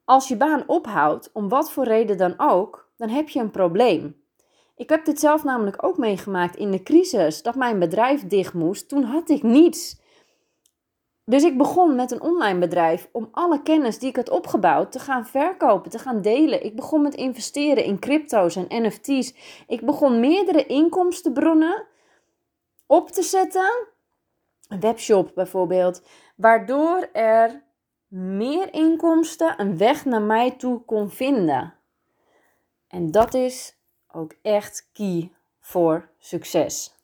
Als 0.05 0.29
je 0.29 0.37
baan 0.37 0.63
ophoudt, 0.67 1.31
om 1.33 1.49
wat 1.49 1.73
voor 1.73 1.85
reden 1.85 2.19
dan 2.19 2.35
ook, 2.37 2.91
dan 2.97 3.09
heb 3.09 3.29
je 3.29 3.41
een 3.41 3.51
probleem. 3.51 4.23
Ik 4.77 4.89
heb 4.89 5.05
dit 5.05 5.21
zelf 5.21 5.45
namelijk 5.45 5.85
ook 5.85 5.97
meegemaakt 5.97 6.57
in 6.57 6.71
de 6.71 6.83
crisis, 6.83 7.43
dat 7.43 7.55
mijn 7.55 7.79
bedrijf 7.79 8.27
dicht 8.27 8.55
moest. 8.55 8.89
Toen 8.89 9.03
had 9.03 9.29
ik 9.29 9.43
niets. 9.43 10.00
Dus 11.31 11.43
ik 11.43 11.59
begon 11.59 11.95
met 11.95 12.11
een 12.11 12.21
online 12.21 12.59
bedrijf 12.59 13.09
om 13.13 13.29
alle 13.33 13.63
kennis 13.63 13.99
die 13.99 14.09
ik 14.09 14.17
had 14.17 14.31
opgebouwd 14.31 14.93
te 14.93 14.99
gaan 14.99 15.27
verkopen, 15.27 15.91
te 15.91 15.99
gaan 15.99 16.23
delen. 16.23 16.65
Ik 16.65 16.77
begon 16.77 17.03
met 17.03 17.15
investeren 17.15 17.85
in 17.85 17.99
crypto's 17.99 18.57
en 18.57 18.83
NFT's. 18.83 19.35
Ik 19.67 19.81
begon 19.81 20.21
meerdere 20.21 20.67
inkomstenbronnen 20.67 21.87
op 22.87 23.11
te 23.11 23.23
zetten. 23.23 23.87
Een 24.69 24.81
webshop 24.81 25.31
bijvoorbeeld, 25.35 26.03
waardoor 26.37 27.09
er 27.13 27.63
meer 28.09 28.75
inkomsten 28.75 29.61
een 29.61 29.77
weg 29.79 30.05
naar 30.05 30.23
mij 30.23 30.51
toe 30.51 30.85
kon 30.85 31.11
vinden. 31.11 31.75
En 32.89 33.11
dat 33.11 33.35
is 33.35 33.77
ook 34.13 34.35
echt 34.43 34.89
key 34.93 35.33
voor 35.61 36.09
succes. 36.19 36.95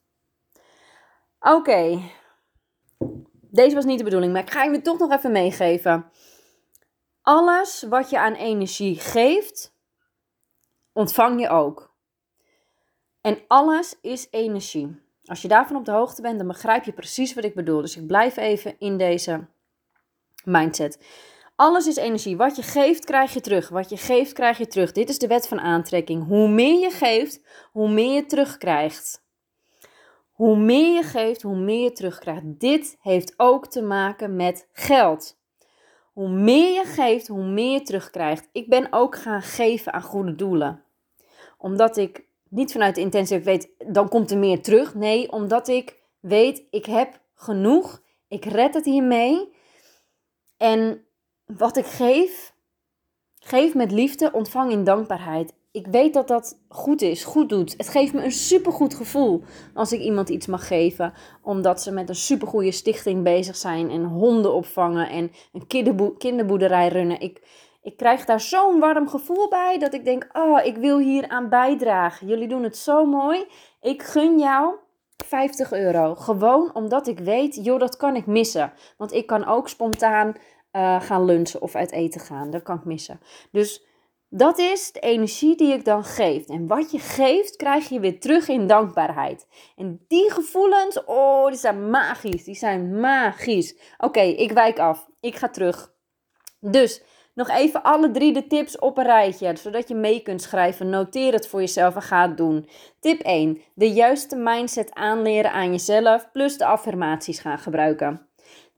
Oké, 1.40 2.00
deze 3.56 3.74
was 3.74 3.84
niet 3.84 3.98
de 3.98 4.04
bedoeling, 4.04 4.32
maar 4.32 4.42
ik 4.42 4.50
ga 4.50 4.62
je 4.62 4.82
toch 4.82 4.98
nog 4.98 5.12
even 5.12 5.32
meegeven. 5.32 6.10
Alles 7.22 7.84
wat 7.88 8.10
je 8.10 8.18
aan 8.18 8.34
energie 8.34 9.00
geeft, 9.00 9.74
ontvang 10.92 11.40
je 11.40 11.48
ook. 11.48 11.94
En 13.20 13.38
alles 13.48 13.96
is 14.00 14.28
energie. 14.30 15.04
Als 15.24 15.42
je 15.42 15.48
daarvan 15.48 15.76
op 15.76 15.84
de 15.84 15.90
hoogte 15.90 16.22
bent, 16.22 16.38
dan 16.38 16.46
begrijp 16.46 16.84
je 16.84 16.92
precies 16.92 17.34
wat 17.34 17.44
ik 17.44 17.54
bedoel. 17.54 17.80
Dus 17.80 17.96
ik 17.96 18.06
blijf 18.06 18.36
even 18.36 18.76
in 18.78 18.96
deze 18.98 19.46
mindset. 20.44 20.98
Alles 21.56 21.86
is 21.86 21.96
energie. 21.96 22.36
Wat 22.36 22.56
je 22.56 22.62
geeft, 22.62 23.04
krijg 23.04 23.34
je 23.34 23.40
terug. 23.40 23.68
Wat 23.68 23.88
je 23.88 23.96
geeft, 23.96 24.32
krijg 24.32 24.58
je 24.58 24.66
terug. 24.66 24.92
Dit 24.92 25.08
is 25.08 25.18
de 25.18 25.26
wet 25.26 25.48
van 25.48 25.60
aantrekking. 25.60 26.26
Hoe 26.26 26.48
meer 26.48 26.80
je 26.80 26.90
geeft, 26.90 27.40
hoe 27.72 27.90
meer 27.90 28.14
je 28.14 28.26
terugkrijgt. 28.26 29.25
Hoe 30.36 30.56
meer 30.56 30.94
je 30.94 31.02
geeft, 31.02 31.42
hoe 31.42 31.56
meer 31.56 31.82
je 31.82 31.92
terugkrijgt. 31.92 32.42
Dit 32.44 32.96
heeft 33.00 33.34
ook 33.36 33.66
te 33.66 33.82
maken 33.82 34.36
met 34.36 34.68
geld. 34.72 35.38
Hoe 36.12 36.28
meer 36.28 36.72
je 36.72 36.84
geeft, 36.84 37.28
hoe 37.28 37.44
meer 37.44 37.72
je 37.72 37.82
terugkrijgt. 37.82 38.48
Ik 38.52 38.68
ben 38.68 38.86
ook 38.90 39.16
gaan 39.16 39.42
geven 39.42 39.92
aan 39.92 40.02
goede 40.02 40.34
doelen. 40.34 40.84
Omdat 41.58 41.96
ik 41.96 42.24
niet 42.48 42.72
vanuit 42.72 42.94
de 42.94 43.00
intentie 43.00 43.38
weet, 43.38 43.68
dan 43.78 44.08
komt 44.08 44.30
er 44.30 44.38
meer 44.38 44.62
terug. 44.62 44.94
Nee, 44.94 45.32
omdat 45.32 45.68
ik 45.68 45.98
weet, 46.20 46.62
ik 46.70 46.86
heb 46.86 47.20
genoeg. 47.34 48.02
Ik 48.28 48.44
red 48.44 48.74
het 48.74 48.84
hiermee. 48.84 49.54
En 50.56 51.04
wat 51.44 51.76
ik 51.76 51.86
geef, 51.86 52.54
geef 53.38 53.74
met 53.74 53.92
liefde, 53.92 54.32
ontvang 54.32 54.70
in 54.70 54.84
dankbaarheid. 54.84 55.54
Ik 55.76 55.86
weet 55.86 56.14
dat 56.14 56.28
dat 56.28 56.58
goed 56.68 57.02
is, 57.02 57.24
goed 57.24 57.48
doet. 57.48 57.74
Het 57.76 57.88
geeft 57.88 58.12
me 58.12 58.24
een 58.24 58.32
supergoed 58.32 58.94
gevoel 58.94 59.42
als 59.74 59.92
ik 59.92 60.00
iemand 60.00 60.28
iets 60.28 60.46
mag 60.46 60.66
geven. 60.66 61.12
Omdat 61.42 61.82
ze 61.82 61.92
met 61.92 62.08
een 62.08 62.14
supergoeie 62.14 62.72
stichting 62.72 63.22
bezig 63.22 63.56
zijn 63.56 63.90
en 63.90 64.04
honden 64.04 64.54
opvangen 64.54 65.08
en 65.08 65.30
een 65.52 65.66
kinderboerderij 66.18 66.88
runnen. 66.88 67.20
Ik, 67.20 67.42
ik 67.82 67.96
krijg 67.96 68.24
daar 68.24 68.40
zo'n 68.40 68.80
warm 68.80 69.08
gevoel 69.08 69.48
bij 69.48 69.78
dat 69.78 69.94
ik 69.94 70.04
denk, 70.04 70.28
oh, 70.32 70.64
ik 70.64 70.76
wil 70.76 70.98
hier 70.98 71.28
aan 71.28 71.48
bijdragen. 71.48 72.26
Jullie 72.26 72.48
doen 72.48 72.62
het 72.62 72.76
zo 72.76 73.04
mooi. 73.06 73.46
Ik 73.80 74.02
gun 74.02 74.38
jou 74.38 74.74
50 75.26 75.72
euro. 75.72 76.14
Gewoon 76.14 76.74
omdat 76.74 77.06
ik 77.06 77.18
weet, 77.18 77.64
joh, 77.64 77.78
dat 77.78 77.96
kan 77.96 78.16
ik 78.16 78.26
missen. 78.26 78.72
Want 78.96 79.12
ik 79.12 79.26
kan 79.26 79.46
ook 79.46 79.68
spontaan 79.68 80.34
uh, 80.72 81.00
gaan 81.00 81.24
lunchen 81.24 81.62
of 81.62 81.74
uit 81.74 81.92
eten 81.92 82.20
gaan. 82.20 82.50
Dat 82.50 82.62
kan 82.62 82.76
ik 82.76 82.84
missen. 82.84 83.20
Dus 83.50 83.84
dat 84.36 84.58
is 84.58 84.92
de 84.92 85.00
energie 85.00 85.56
die 85.56 85.72
ik 85.72 85.84
dan 85.84 86.04
geef. 86.04 86.48
En 86.48 86.66
wat 86.66 86.90
je 86.90 86.98
geeft, 86.98 87.56
krijg 87.56 87.88
je 87.88 88.00
weer 88.00 88.20
terug 88.20 88.48
in 88.48 88.66
dankbaarheid. 88.66 89.46
En 89.76 90.04
die 90.08 90.30
gevoelens, 90.30 91.04
oh, 91.04 91.46
die 91.46 91.56
zijn 91.56 91.90
magisch. 91.90 92.44
Die 92.44 92.54
zijn 92.54 93.00
magisch. 93.00 93.76
Oké, 93.98 94.20
ik 94.20 94.52
wijk 94.52 94.78
af. 94.78 95.08
Ik 95.20 95.36
ga 95.36 95.48
terug. 95.48 95.92
Dus 96.60 97.02
nog 97.34 97.48
even 97.48 97.82
alle 97.82 98.10
drie 98.10 98.32
de 98.32 98.46
tips 98.46 98.78
op 98.78 98.98
een 98.98 99.04
rijtje, 99.04 99.56
zodat 99.56 99.88
je 99.88 99.94
mee 99.94 100.22
kunt 100.22 100.42
schrijven. 100.42 100.90
Noteer 100.90 101.32
het 101.32 101.48
voor 101.48 101.60
jezelf 101.60 101.94
en 101.94 102.02
ga 102.02 102.28
het 102.28 102.36
doen. 102.36 102.68
Tip 103.00 103.20
1. 103.20 103.60
De 103.74 103.92
juiste 103.92 104.36
mindset 104.36 104.94
aanleren 104.94 105.52
aan 105.52 105.70
jezelf, 105.70 106.30
plus 106.32 106.56
de 106.56 106.64
affirmaties 106.64 107.38
gaan 107.38 107.58
gebruiken. 107.58 108.28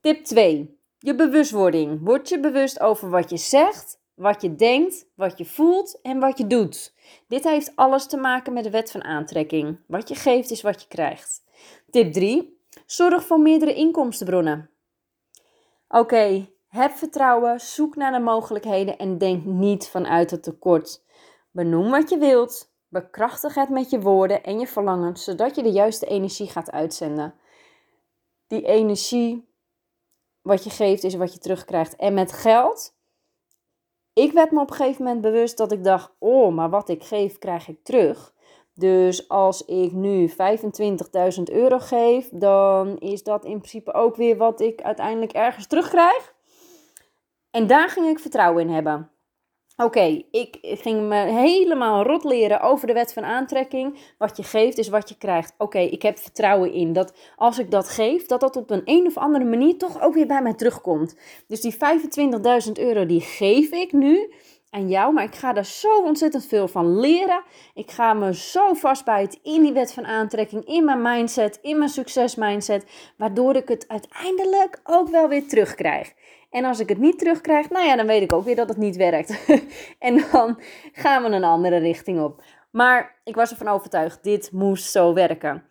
Tip 0.01 0.23
2. 0.23 0.77
Je 0.99 1.15
bewustwording. 1.15 1.99
Word 2.03 2.29
je 2.29 2.39
bewust 2.39 2.79
over 2.79 3.09
wat 3.09 3.29
je 3.29 3.37
zegt, 3.37 3.98
wat 4.19 4.41
je 4.41 4.55
denkt, 4.55 5.05
wat 5.15 5.37
je 5.37 5.45
voelt 5.45 6.01
en 6.01 6.19
wat 6.19 6.37
je 6.37 6.47
doet. 6.47 6.93
Dit 7.27 7.43
heeft 7.43 7.75
alles 7.75 8.07
te 8.07 8.17
maken 8.17 8.53
met 8.53 8.63
de 8.63 8.69
wet 8.69 8.91
van 8.91 9.03
aantrekking. 9.03 9.79
Wat 9.87 10.07
je 10.07 10.15
geeft 10.15 10.51
is 10.51 10.61
wat 10.61 10.81
je 10.81 10.87
krijgt. 10.87 11.43
Tip 11.89 12.13
3. 12.13 12.59
Zorg 12.85 13.25
voor 13.25 13.39
meerdere 13.39 13.73
inkomstenbronnen. 13.73 14.69
Oké, 15.87 16.49
heb 16.67 16.91
vertrouwen, 16.91 17.59
zoek 17.59 17.95
naar 17.95 18.11
de 18.11 18.19
mogelijkheden 18.19 18.97
en 18.97 19.17
denk 19.17 19.45
niet 19.45 19.87
vanuit 19.87 20.31
het 20.31 20.43
tekort. 20.43 21.03
Benoem 21.51 21.89
wat 21.89 22.09
je 22.09 22.17
wilt, 22.17 22.73
bekrachtig 22.87 23.55
het 23.55 23.69
met 23.69 23.89
je 23.89 24.01
woorden 24.01 24.43
en 24.43 24.59
je 24.59 24.67
verlangens, 24.67 25.23
zodat 25.23 25.55
je 25.55 25.63
de 25.63 25.71
juiste 25.71 26.05
energie 26.05 26.47
gaat 26.47 26.71
uitzenden. 26.71 27.33
Die 28.47 28.65
energie 28.65 29.49
wat 30.41 30.63
je 30.63 30.69
geeft 30.69 31.03
is 31.03 31.15
wat 31.15 31.33
je 31.33 31.39
terugkrijgt. 31.39 31.95
En 31.95 32.13
met 32.13 32.31
geld, 32.31 32.97
ik 34.13 34.31
werd 34.31 34.51
me 34.51 34.59
op 34.59 34.69
een 34.69 34.75
gegeven 34.75 35.03
moment 35.03 35.21
bewust 35.21 35.57
dat 35.57 35.71
ik 35.71 35.83
dacht: 35.83 36.11
oh, 36.19 36.53
maar 36.53 36.69
wat 36.69 36.89
ik 36.89 37.03
geef, 37.03 37.37
krijg 37.37 37.67
ik 37.67 37.83
terug. 37.83 38.33
Dus 38.73 39.29
als 39.29 39.65
ik 39.65 39.91
nu 39.91 40.29
25.000 40.29 40.35
euro 41.43 41.79
geef, 41.79 42.29
dan 42.31 42.97
is 42.97 43.23
dat 43.23 43.45
in 43.45 43.57
principe 43.57 43.93
ook 43.93 44.15
weer 44.15 44.37
wat 44.37 44.61
ik 44.61 44.81
uiteindelijk 44.81 45.31
ergens 45.31 45.67
terugkrijg. 45.67 46.33
En 47.51 47.67
daar 47.67 47.89
ging 47.89 48.07
ik 48.07 48.19
vertrouwen 48.19 48.63
in 48.63 48.73
hebben. 48.73 49.11
Oké, 49.83 50.23
ik 50.31 50.57
ging 50.61 51.07
me 51.07 51.15
helemaal 51.15 52.03
rot 52.03 52.23
leren 52.23 52.61
over 52.61 52.87
de 52.87 52.93
wet 52.93 53.13
van 53.13 53.23
aantrekking. 53.23 53.99
Wat 54.17 54.37
je 54.37 54.43
geeft 54.43 54.77
is 54.77 54.89
wat 54.89 55.09
je 55.09 55.17
krijgt. 55.17 55.53
Oké, 55.57 55.79
ik 55.79 56.01
heb 56.01 56.17
vertrouwen 56.17 56.71
in 56.71 56.93
dat 56.93 57.13
als 57.35 57.59
ik 57.59 57.71
dat 57.71 57.89
geef, 57.89 58.25
dat 58.25 58.39
dat 58.39 58.55
op 58.55 58.69
een 58.69 58.81
een 58.85 59.05
of 59.05 59.17
andere 59.17 59.45
manier 59.45 59.77
toch 59.77 60.01
ook 60.01 60.13
weer 60.13 60.27
bij 60.27 60.41
mij 60.41 60.53
terugkomt. 60.53 61.15
Dus 61.47 61.61
die 61.61 61.73
25.000 62.65 62.71
euro 62.73 63.05
die 63.05 63.21
geef 63.21 63.71
ik 63.71 63.91
nu 63.91 64.33
aan 64.69 64.89
jou, 64.89 65.13
maar 65.13 65.23
ik 65.23 65.35
ga 65.35 65.53
daar 65.53 65.65
zo 65.65 66.01
ontzettend 66.01 66.45
veel 66.45 66.67
van 66.67 66.99
leren. 66.99 67.43
Ik 67.73 67.91
ga 67.91 68.13
me 68.13 68.35
zo 68.35 68.73
vastbijten 68.73 69.39
in 69.43 69.61
die 69.61 69.73
wet 69.73 69.93
van 69.93 70.05
aantrekking, 70.05 70.65
in 70.65 70.85
mijn 70.85 71.01
mindset, 71.01 71.59
in 71.61 71.77
mijn 71.77 71.89
succesmindset, 71.89 72.85
waardoor 73.17 73.55
ik 73.55 73.67
het 73.67 73.87
uiteindelijk 73.87 74.79
ook 74.83 75.09
wel 75.09 75.27
weer 75.27 75.47
terugkrijg. 75.47 76.13
En 76.49 76.65
als 76.65 76.79
ik 76.79 76.89
het 76.89 76.97
niet 76.97 77.19
terugkrijg, 77.19 77.69
nou 77.69 77.85
ja, 77.85 77.95
dan 77.95 78.07
weet 78.07 78.21
ik 78.21 78.33
ook 78.33 78.43
weer 78.43 78.55
dat 78.55 78.69
het 78.69 78.77
niet 78.77 78.95
werkt. 78.95 79.45
en 79.99 80.23
dan 80.31 80.59
gaan 80.91 81.23
we 81.23 81.29
een 81.29 81.43
andere 81.43 81.77
richting 81.77 82.21
op. 82.21 82.43
Maar 82.71 83.21
ik 83.23 83.35
was 83.35 83.51
ervan 83.51 83.67
overtuigd, 83.67 84.23
dit 84.23 84.51
moest 84.51 84.91
zo 84.91 85.13
werken. 85.13 85.63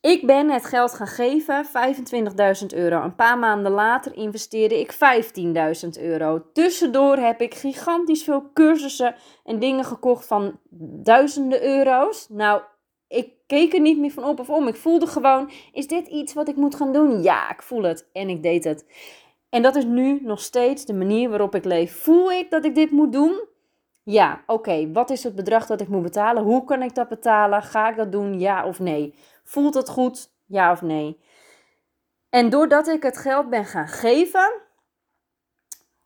Ik 0.00 0.26
ben 0.26 0.50
het 0.50 0.64
geld 0.64 0.94
gaan 0.94 1.06
geven, 1.06 1.66
25.000 1.66 2.66
euro. 2.74 3.02
Een 3.02 3.14
paar 3.14 3.38
maanden 3.38 3.72
later 3.72 4.16
investeerde 4.16 4.80
ik 4.80 4.92
15.000 4.92 6.02
euro. 6.02 6.42
Tussendoor 6.52 7.16
heb 7.16 7.40
ik 7.40 7.54
gigantisch 7.54 8.22
veel 8.22 8.50
cursussen 8.54 9.14
en 9.44 9.58
dingen 9.58 9.84
gekocht 9.84 10.26
van 10.26 10.58
duizenden 11.02 11.62
euro's. 11.62 12.26
Nou, 12.28 12.62
ik 13.08 13.32
keek 13.46 13.72
er 13.72 13.80
niet 13.80 13.98
meer 13.98 14.10
van 14.10 14.24
op 14.24 14.40
of 14.40 14.50
om. 14.50 14.68
Ik 14.68 14.76
voelde 14.76 15.06
gewoon, 15.06 15.50
is 15.72 15.86
dit 15.86 16.06
iets 16.06 16.32
wat 16.32 16.48
ik 16.48 16.56
moet 16.56 16.74
gaan 16.74 16.92
doen? 16.92 17.22
Ja, 17.22 17.50
ik 17.50 17.62
voel 17.62 17.82
het. 17.82 18.08
En 18.12 18.28
ik 18.28 18.42
deed 18.42 18.64
het. 18.64 18.84
En 19.50 19.62
dat 19.62 19.76
is 19.76 19.84
nu 19.84 20.20
nog 20.22 20.40
steeds 20.40 20.84
de 20.84 20.94
manier 20.94 21.28
waarop 21.28 21.54
ik 21.54 21.64
leef. 21.64 22.02
Voel 22.02 22.32
ik 22.32 22.50
dat 22.50 22.64
ik 22.64 22.74
dit 22.74 22.90
moet 22.90 23.12
doen? 23.12 23.48
Ja, 24.02 24.42
oké. 24.46 24.92
Wat 24.92 25.10
is 25.10 25.24
het 25.24 25.34
bedrag 25.34 25.66
dat 25.66 25.80
ik 25.80 25.88
moet 25.88 26.02
betalen? 26.02 26.42
Hoe 26.42 26.64
kan 26.64 26.82
ik 26.82 26.94
dat 26.94 27.08
betalen? 27.08 27.62
Ga 27.62 27.88
ik 27.90 27.96
dat 27.96 28.12
doen? 28.12 28.40
Ja 28.40 28.66
of 28.66 28.78
nee? 28.78 29.14
Voelt 29.44 29.74
het 29.74 29.88
goed? 29.88 30.30
Ja 30.46 30.72
of 30.72 30.82
nee? 30.82 31.20
En 32.28 32.50
doordat 32.50 32.88
ik 32.88 33.02
het 33.02 33.18
geld 33.18 33.50
ben 33.50 33.64
gaan 33.64 33.88
geven, 33.88 34.52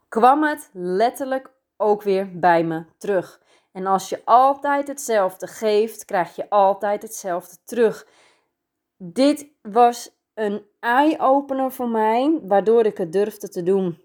kwam 0.08 0.42
het 0.42 0.70
letterlijk 0.72 1.50
ook 1.76 2.02
weer 2.02 2.38
bij 2.38 2.64
me 2.64 2.84
terug. 2.98 3.42
En 3.72 3.86
als 3.86 4.08
je 4.08 4.22
altijd 4.24 4.88
hetzelfde 4.88 5.46
geeft, 5.46 6.04
krijg 6.04 6.36
je 6.36 6.50
altijd 6.50 7.02
hetzelfde 7.02 7.56
terug. 7.64 8.06
Dit 8.96 9.46
was 9.62 10.10
een 10.35 10.62
eye-opener 10.81 11.73
voor 11.73 11.88
mij, 11.88 12.38
waardoor 12.43 12.87
ik 12.87 12.99
het 12.99 13.12
durfde 13.12 13.49
te 13.49 13.62
doen. 13.62 13.99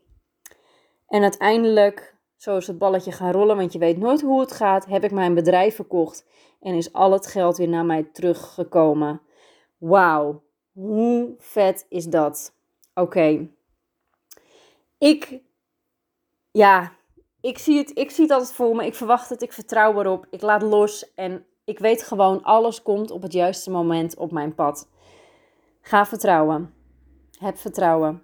En 1.08 1.22
uiteindelijk, 1.22 2.16
zo 2.36 2.58
is 2.58 2.68
het 2.68 2.78
balletje 2.78 3.12
gaan 3.12 3.32
rollen, 3.32 3.56
want 3.56 3.74
je 3.74 3.80
weet 3.80 3.98
nooit 3.98 4.22
hoe 4.22 4.40
het 4.40 4.52
gaat, 4.52 4.86
heb 4.86 5.04
ik 5.04 5.12
mijn 5.12 5.34
bedrijf 5.34 5.76
verkocht 5.76 6.26
en 6.60 6.74
is 6.74 6.94
al 6.94 7.12
het 7.12 7.28
geld 7.28 7.58
weer 7.58 7.70
naar 7.70 7.86
mij 7.86 8.04
teruggekomen. 8.04 9.22
Wauw, 9.78 10.42
hoe 10.72 11.36
vet 11.38 11.86
is 11.90 12.06
dat? 12.06 12.54
Oké. 12.94 13.48
Ik, 14.98 15.40
ja, 16.52 16.92
ik 17.42 17.58
zie, 17.58 17.78
het, 17.78 17.92
ik 17.98 18.12
zie 18.12 18.24
het 18.24 18.34
altijd 18.34 18.54
voor 18.54 18.76
me. 18.76 18.86
Ik 18.86 18.96
verwacht 18.96 19.30
het, 19.30 19.42
ik 19.42 19.54
vertrouw 19.54 20.00
erop. 20.00 20.26
Ik 20.30 20.42
laat 20.42 20.62
los 20.62 21.14
en 21.14 21.46
ik 21.66 21.80
weet 21.80 22.04
gewoon, 22.04 22.44
alles 22.44 22.82
komt 22.82 23.12
op 23.12 23.22
het 23.22 23.34
juiste 23.34 23.72
moment 23.72 24.18
op 24.18 24.32
mijn 24.32 24.56
pad. 24.56 24.88
Ga 25.82 26.06
vertrouwen. 26.06 26.74
Heb 27.40 27.58
vertrouwen. 27.58 28.24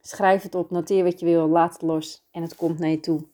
Schrijf 0.00 0.42
het 0.42 0.54
op, 0.54 0.70
noteer 0.70 1.04
wat 1.04 1.20
je 1.20 1.26
wil, 1.26 1.48
laat 1.48 1.72
het 1.72 1.82
los 1.82 2.26
en 2.30 2.42
het 2.42 2.56
komt 2.56 2.78
naar 2.78 2.90
je 2.90 3.00
toe. 3.00 3.24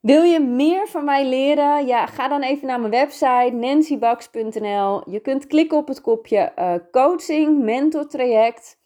Wil 0.00 0.22
je 0.22 0.40
meer 0.40 0.86
van 0.86 1.04
mij 1.04 1.28
leren? 1.28 1.86
Ja, 1.86 2.06
ga 2.06 2.28
dan 2.28 2.42
even 2.42 2.66
naar 2.66 2.80
mijn 2.80 2.92
website 2.92 3.50
nancybax.nl. 3.52 5.10
Je 5.10 5.20
kunt 5.20 5.46
klikken 5.46 5.78
op 5.78 5.88
het 5.88 6.00
kopje 6.00 6.52
uh, 6.58 6.74
coaching, 6.90 7.64
mentortraject. 7.64 8.78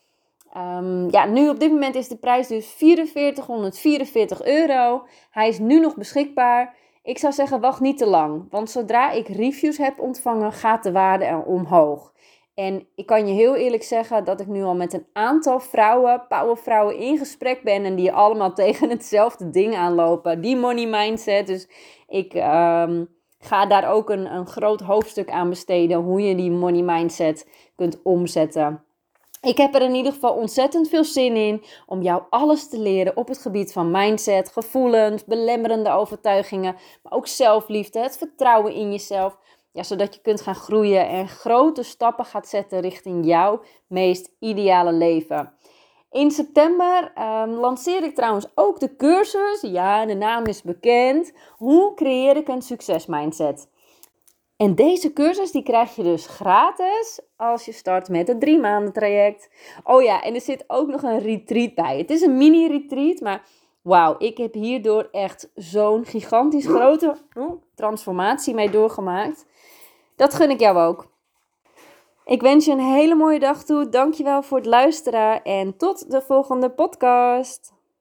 Um, 0.56 1.10
ja, 1.10 1.24
nu 1.24 1.48
op 1.48 1.60
dit 1.60 1.70
moment 1.70 1.94
is 1.94 2.08
de 2.08 2.16
prijs 2.16 2.48
dus 2.48 2.66
4444 2.66 4.44
euro. 4.44 5.06
Hij 5.30 5.48
is 5.48 5.58
nu 5.58 5.80
nog 5.80 5.96
beschikbaar. 5.96 6.76
Ik 7.02 7.18
zou 7.18 7.32
zeggen, 7.32 7.60
wacht 7.60 7.80
niet 7.80 7.98
te 7.98 8.06
lang. 8.06 8.46
Want 8.50 8.70
zodra 8.70 9.10
ik 9.10 9.28
reviews 9.28 9.78
heb 9.78 10.00
ontvangen, 10.00 10.52
gaat 10.52 10.82
de 10.82 10.92
waarde 10.92 11.24
er 11.24 11.42
omhoog. 11.42 12.12
En 12.60 12.86
ik 12.94 13.06
kan 13.06 13.26
je 13.26 13.32
heel 13.32 13.54
eerlijk 13.56 13.82
zeggen 13.82 14.24
dat 14.24 14.40
ik 14.40 14.46
nu 14.46 14.62
al 14.62 14.74
met 14.74 14.92
een 14.92 15.06
aantal 15.12 15.60
vrouwen, 15.60 16.26
powervrouwen 16.28 16.96
in 16.96 17.18
gesprek 17.18 17.62
ben. 17.62 17.84
En 17.84 17.94
die 17.94 18.12
allemaal 18.12 18.52
tegen 18.62 18.90
hetzelfde 18.90 19.50
ding 19.50 19.76
aanlopen. 19.76 20.40
Die 20.40 20.56
money 20.56 20.86
mindset. 20.86 21.46
Dus 21.46 21.68
ik, 22.08 22.34
um, 22.34 23.08
ga 23.38 23.66
daar 23.66 23.92
ook 23.92 24.10
een, 24.10 24.34
een 24.34 24.46
groot 24.46 24.80
hoofdstuk 24.80 25.30
aan 25.30 25.48
besteden 25.48 25.98
hoe 25.98 26.20
je 26.20 26.34
die 26.34 26.50
money 26.50 26.82
mindset 26.82 27.48
kunt 27.76 28.02
omzetten. 28.02 28.84
Ik 29.42 29.56
heb 29.56 29.74
er 29.74 29.82
in 29.82 29.94
ieder 29.94 30.12
geval 30.12 30.32
ontzettend 30.32 30.88
veel 30.88 31.04
zin 31.04 31.36
in 31.36 31.62
om 31.86 32.02
jou 32.02 32.22
alles 32.30 32.68
te 32.68 32.78
leren 32.78 33.16
op 33.16 33.28
het 33.28 33.38
gebied 33.38 33.72
van 33.72 33.90
mindset, 33.90 34.52
gevoelens, 34.52 35.24
belemmerende 35.24 35.90
overtuigingen, 35.90 36.76
maar 37.02 37.12
ook 37.12 37.26
zelfliefde, 37.26 38.00
het 38.00 38.16
vertrouwen 38.18 38.74
in 38.74 38.90
jezelf. 38.90 39.38
Ja, 39.72 39.82
zodat 39.82 40.14
je 40.14 40.20
kunt 40.20 40.40
gaan 40.40 40.54
groeien 40.54 41.08
en 41.08 41.28
grote 41.28 41.82
stappen 41.82 42.24
gaat 42.24 42.48
zetten 42.48 42.80
richting 42.80 43.26
jouw 43.26 43.60
meest 43.86 44.30
ideale 44.38 44.92
leven. 44.92 45.52
In 46.10 46.30
september 46.30 47.12
um, 47.18 47.50
lanceer 47.50 48.02
ik 48.02 48.14
trouwens 48.14 48.46
ook 48.54 48.80
de 48.80 48.96
cursus. 48.96 49.60
Ja, 49.60 50.06
de 50.06 50.14
naam 50.14 50.46
is 50.46 50.62
bekend. 50.62 51.32
Hoe 51.56 51.94
creëer 51.94 52.36
ik 52.36 52.48
een 52.48 52.62
succesmindset? 52.62 53.68
En 54.56 54.74
deze 54.74 55.12
cursus 55.12 55.50
die 55.50 55.62
krijg 55.62 55.96
je 55.96 56.02
dus 56.02 56.26
gratis 56.26 57.20
als 57.36 57.64
je 57.64 57.72
start 57.72 58.08
met 58.08 58.28
het 58.28 58.40
drie 58.40 58.58
maanden 58.58 58.92
traject. 58.92 59.50
Oh 59.84 60.02
ja, 60.02 60.22
en 60.22 60.34
er 60.34 60.40
zit 60.40 60.64
ook 60.66 60.88
nog 60.88 61.02
een 61.02 61.18
retreat 61.18 61.74
bij. 61.74 61.98
Het 61.98 62.10
is 62.10 62.22
een 62.22 62.36
mini 62.36 62.66
retreat, 62.66 63.20
maar 63.20 63.42
wauw, 63.82 64.14
ik 64.18 64.36
heb 64.36 64.54
hierdoor 64.54 65.08
echt 65.12 65.50
zo'n 65.54 66.04
gigantisch 66.04 66.66
grote 66.66 67.16
transformatie 67.74 68.54
mee 68.54 68.70
doorgemaakt. 68.70 69.46
Dat 70.20 70.34
gun 70.34 70.50
ik 70.50 70.60
jou 70.60 70.78
ook. 70.78 71.06
Ik 72.24 72.40
wens 72.40 72.64
je 72.64 72.72
een 72.72 72.78
hele 72.78 73.14
mooie 73.14 73.38
dag 73.38 73.64
toe. 73.64 73.88
Dankjewel 73.88 74.42
voor 74.42 74.56
het 74.56 74.66
luisteren 74.66 75.42
en 75.42 75.76
tot 75.76 76.10
de 76.10 76.22
volgende 76.22 76.70
podcast. 76.70 77.72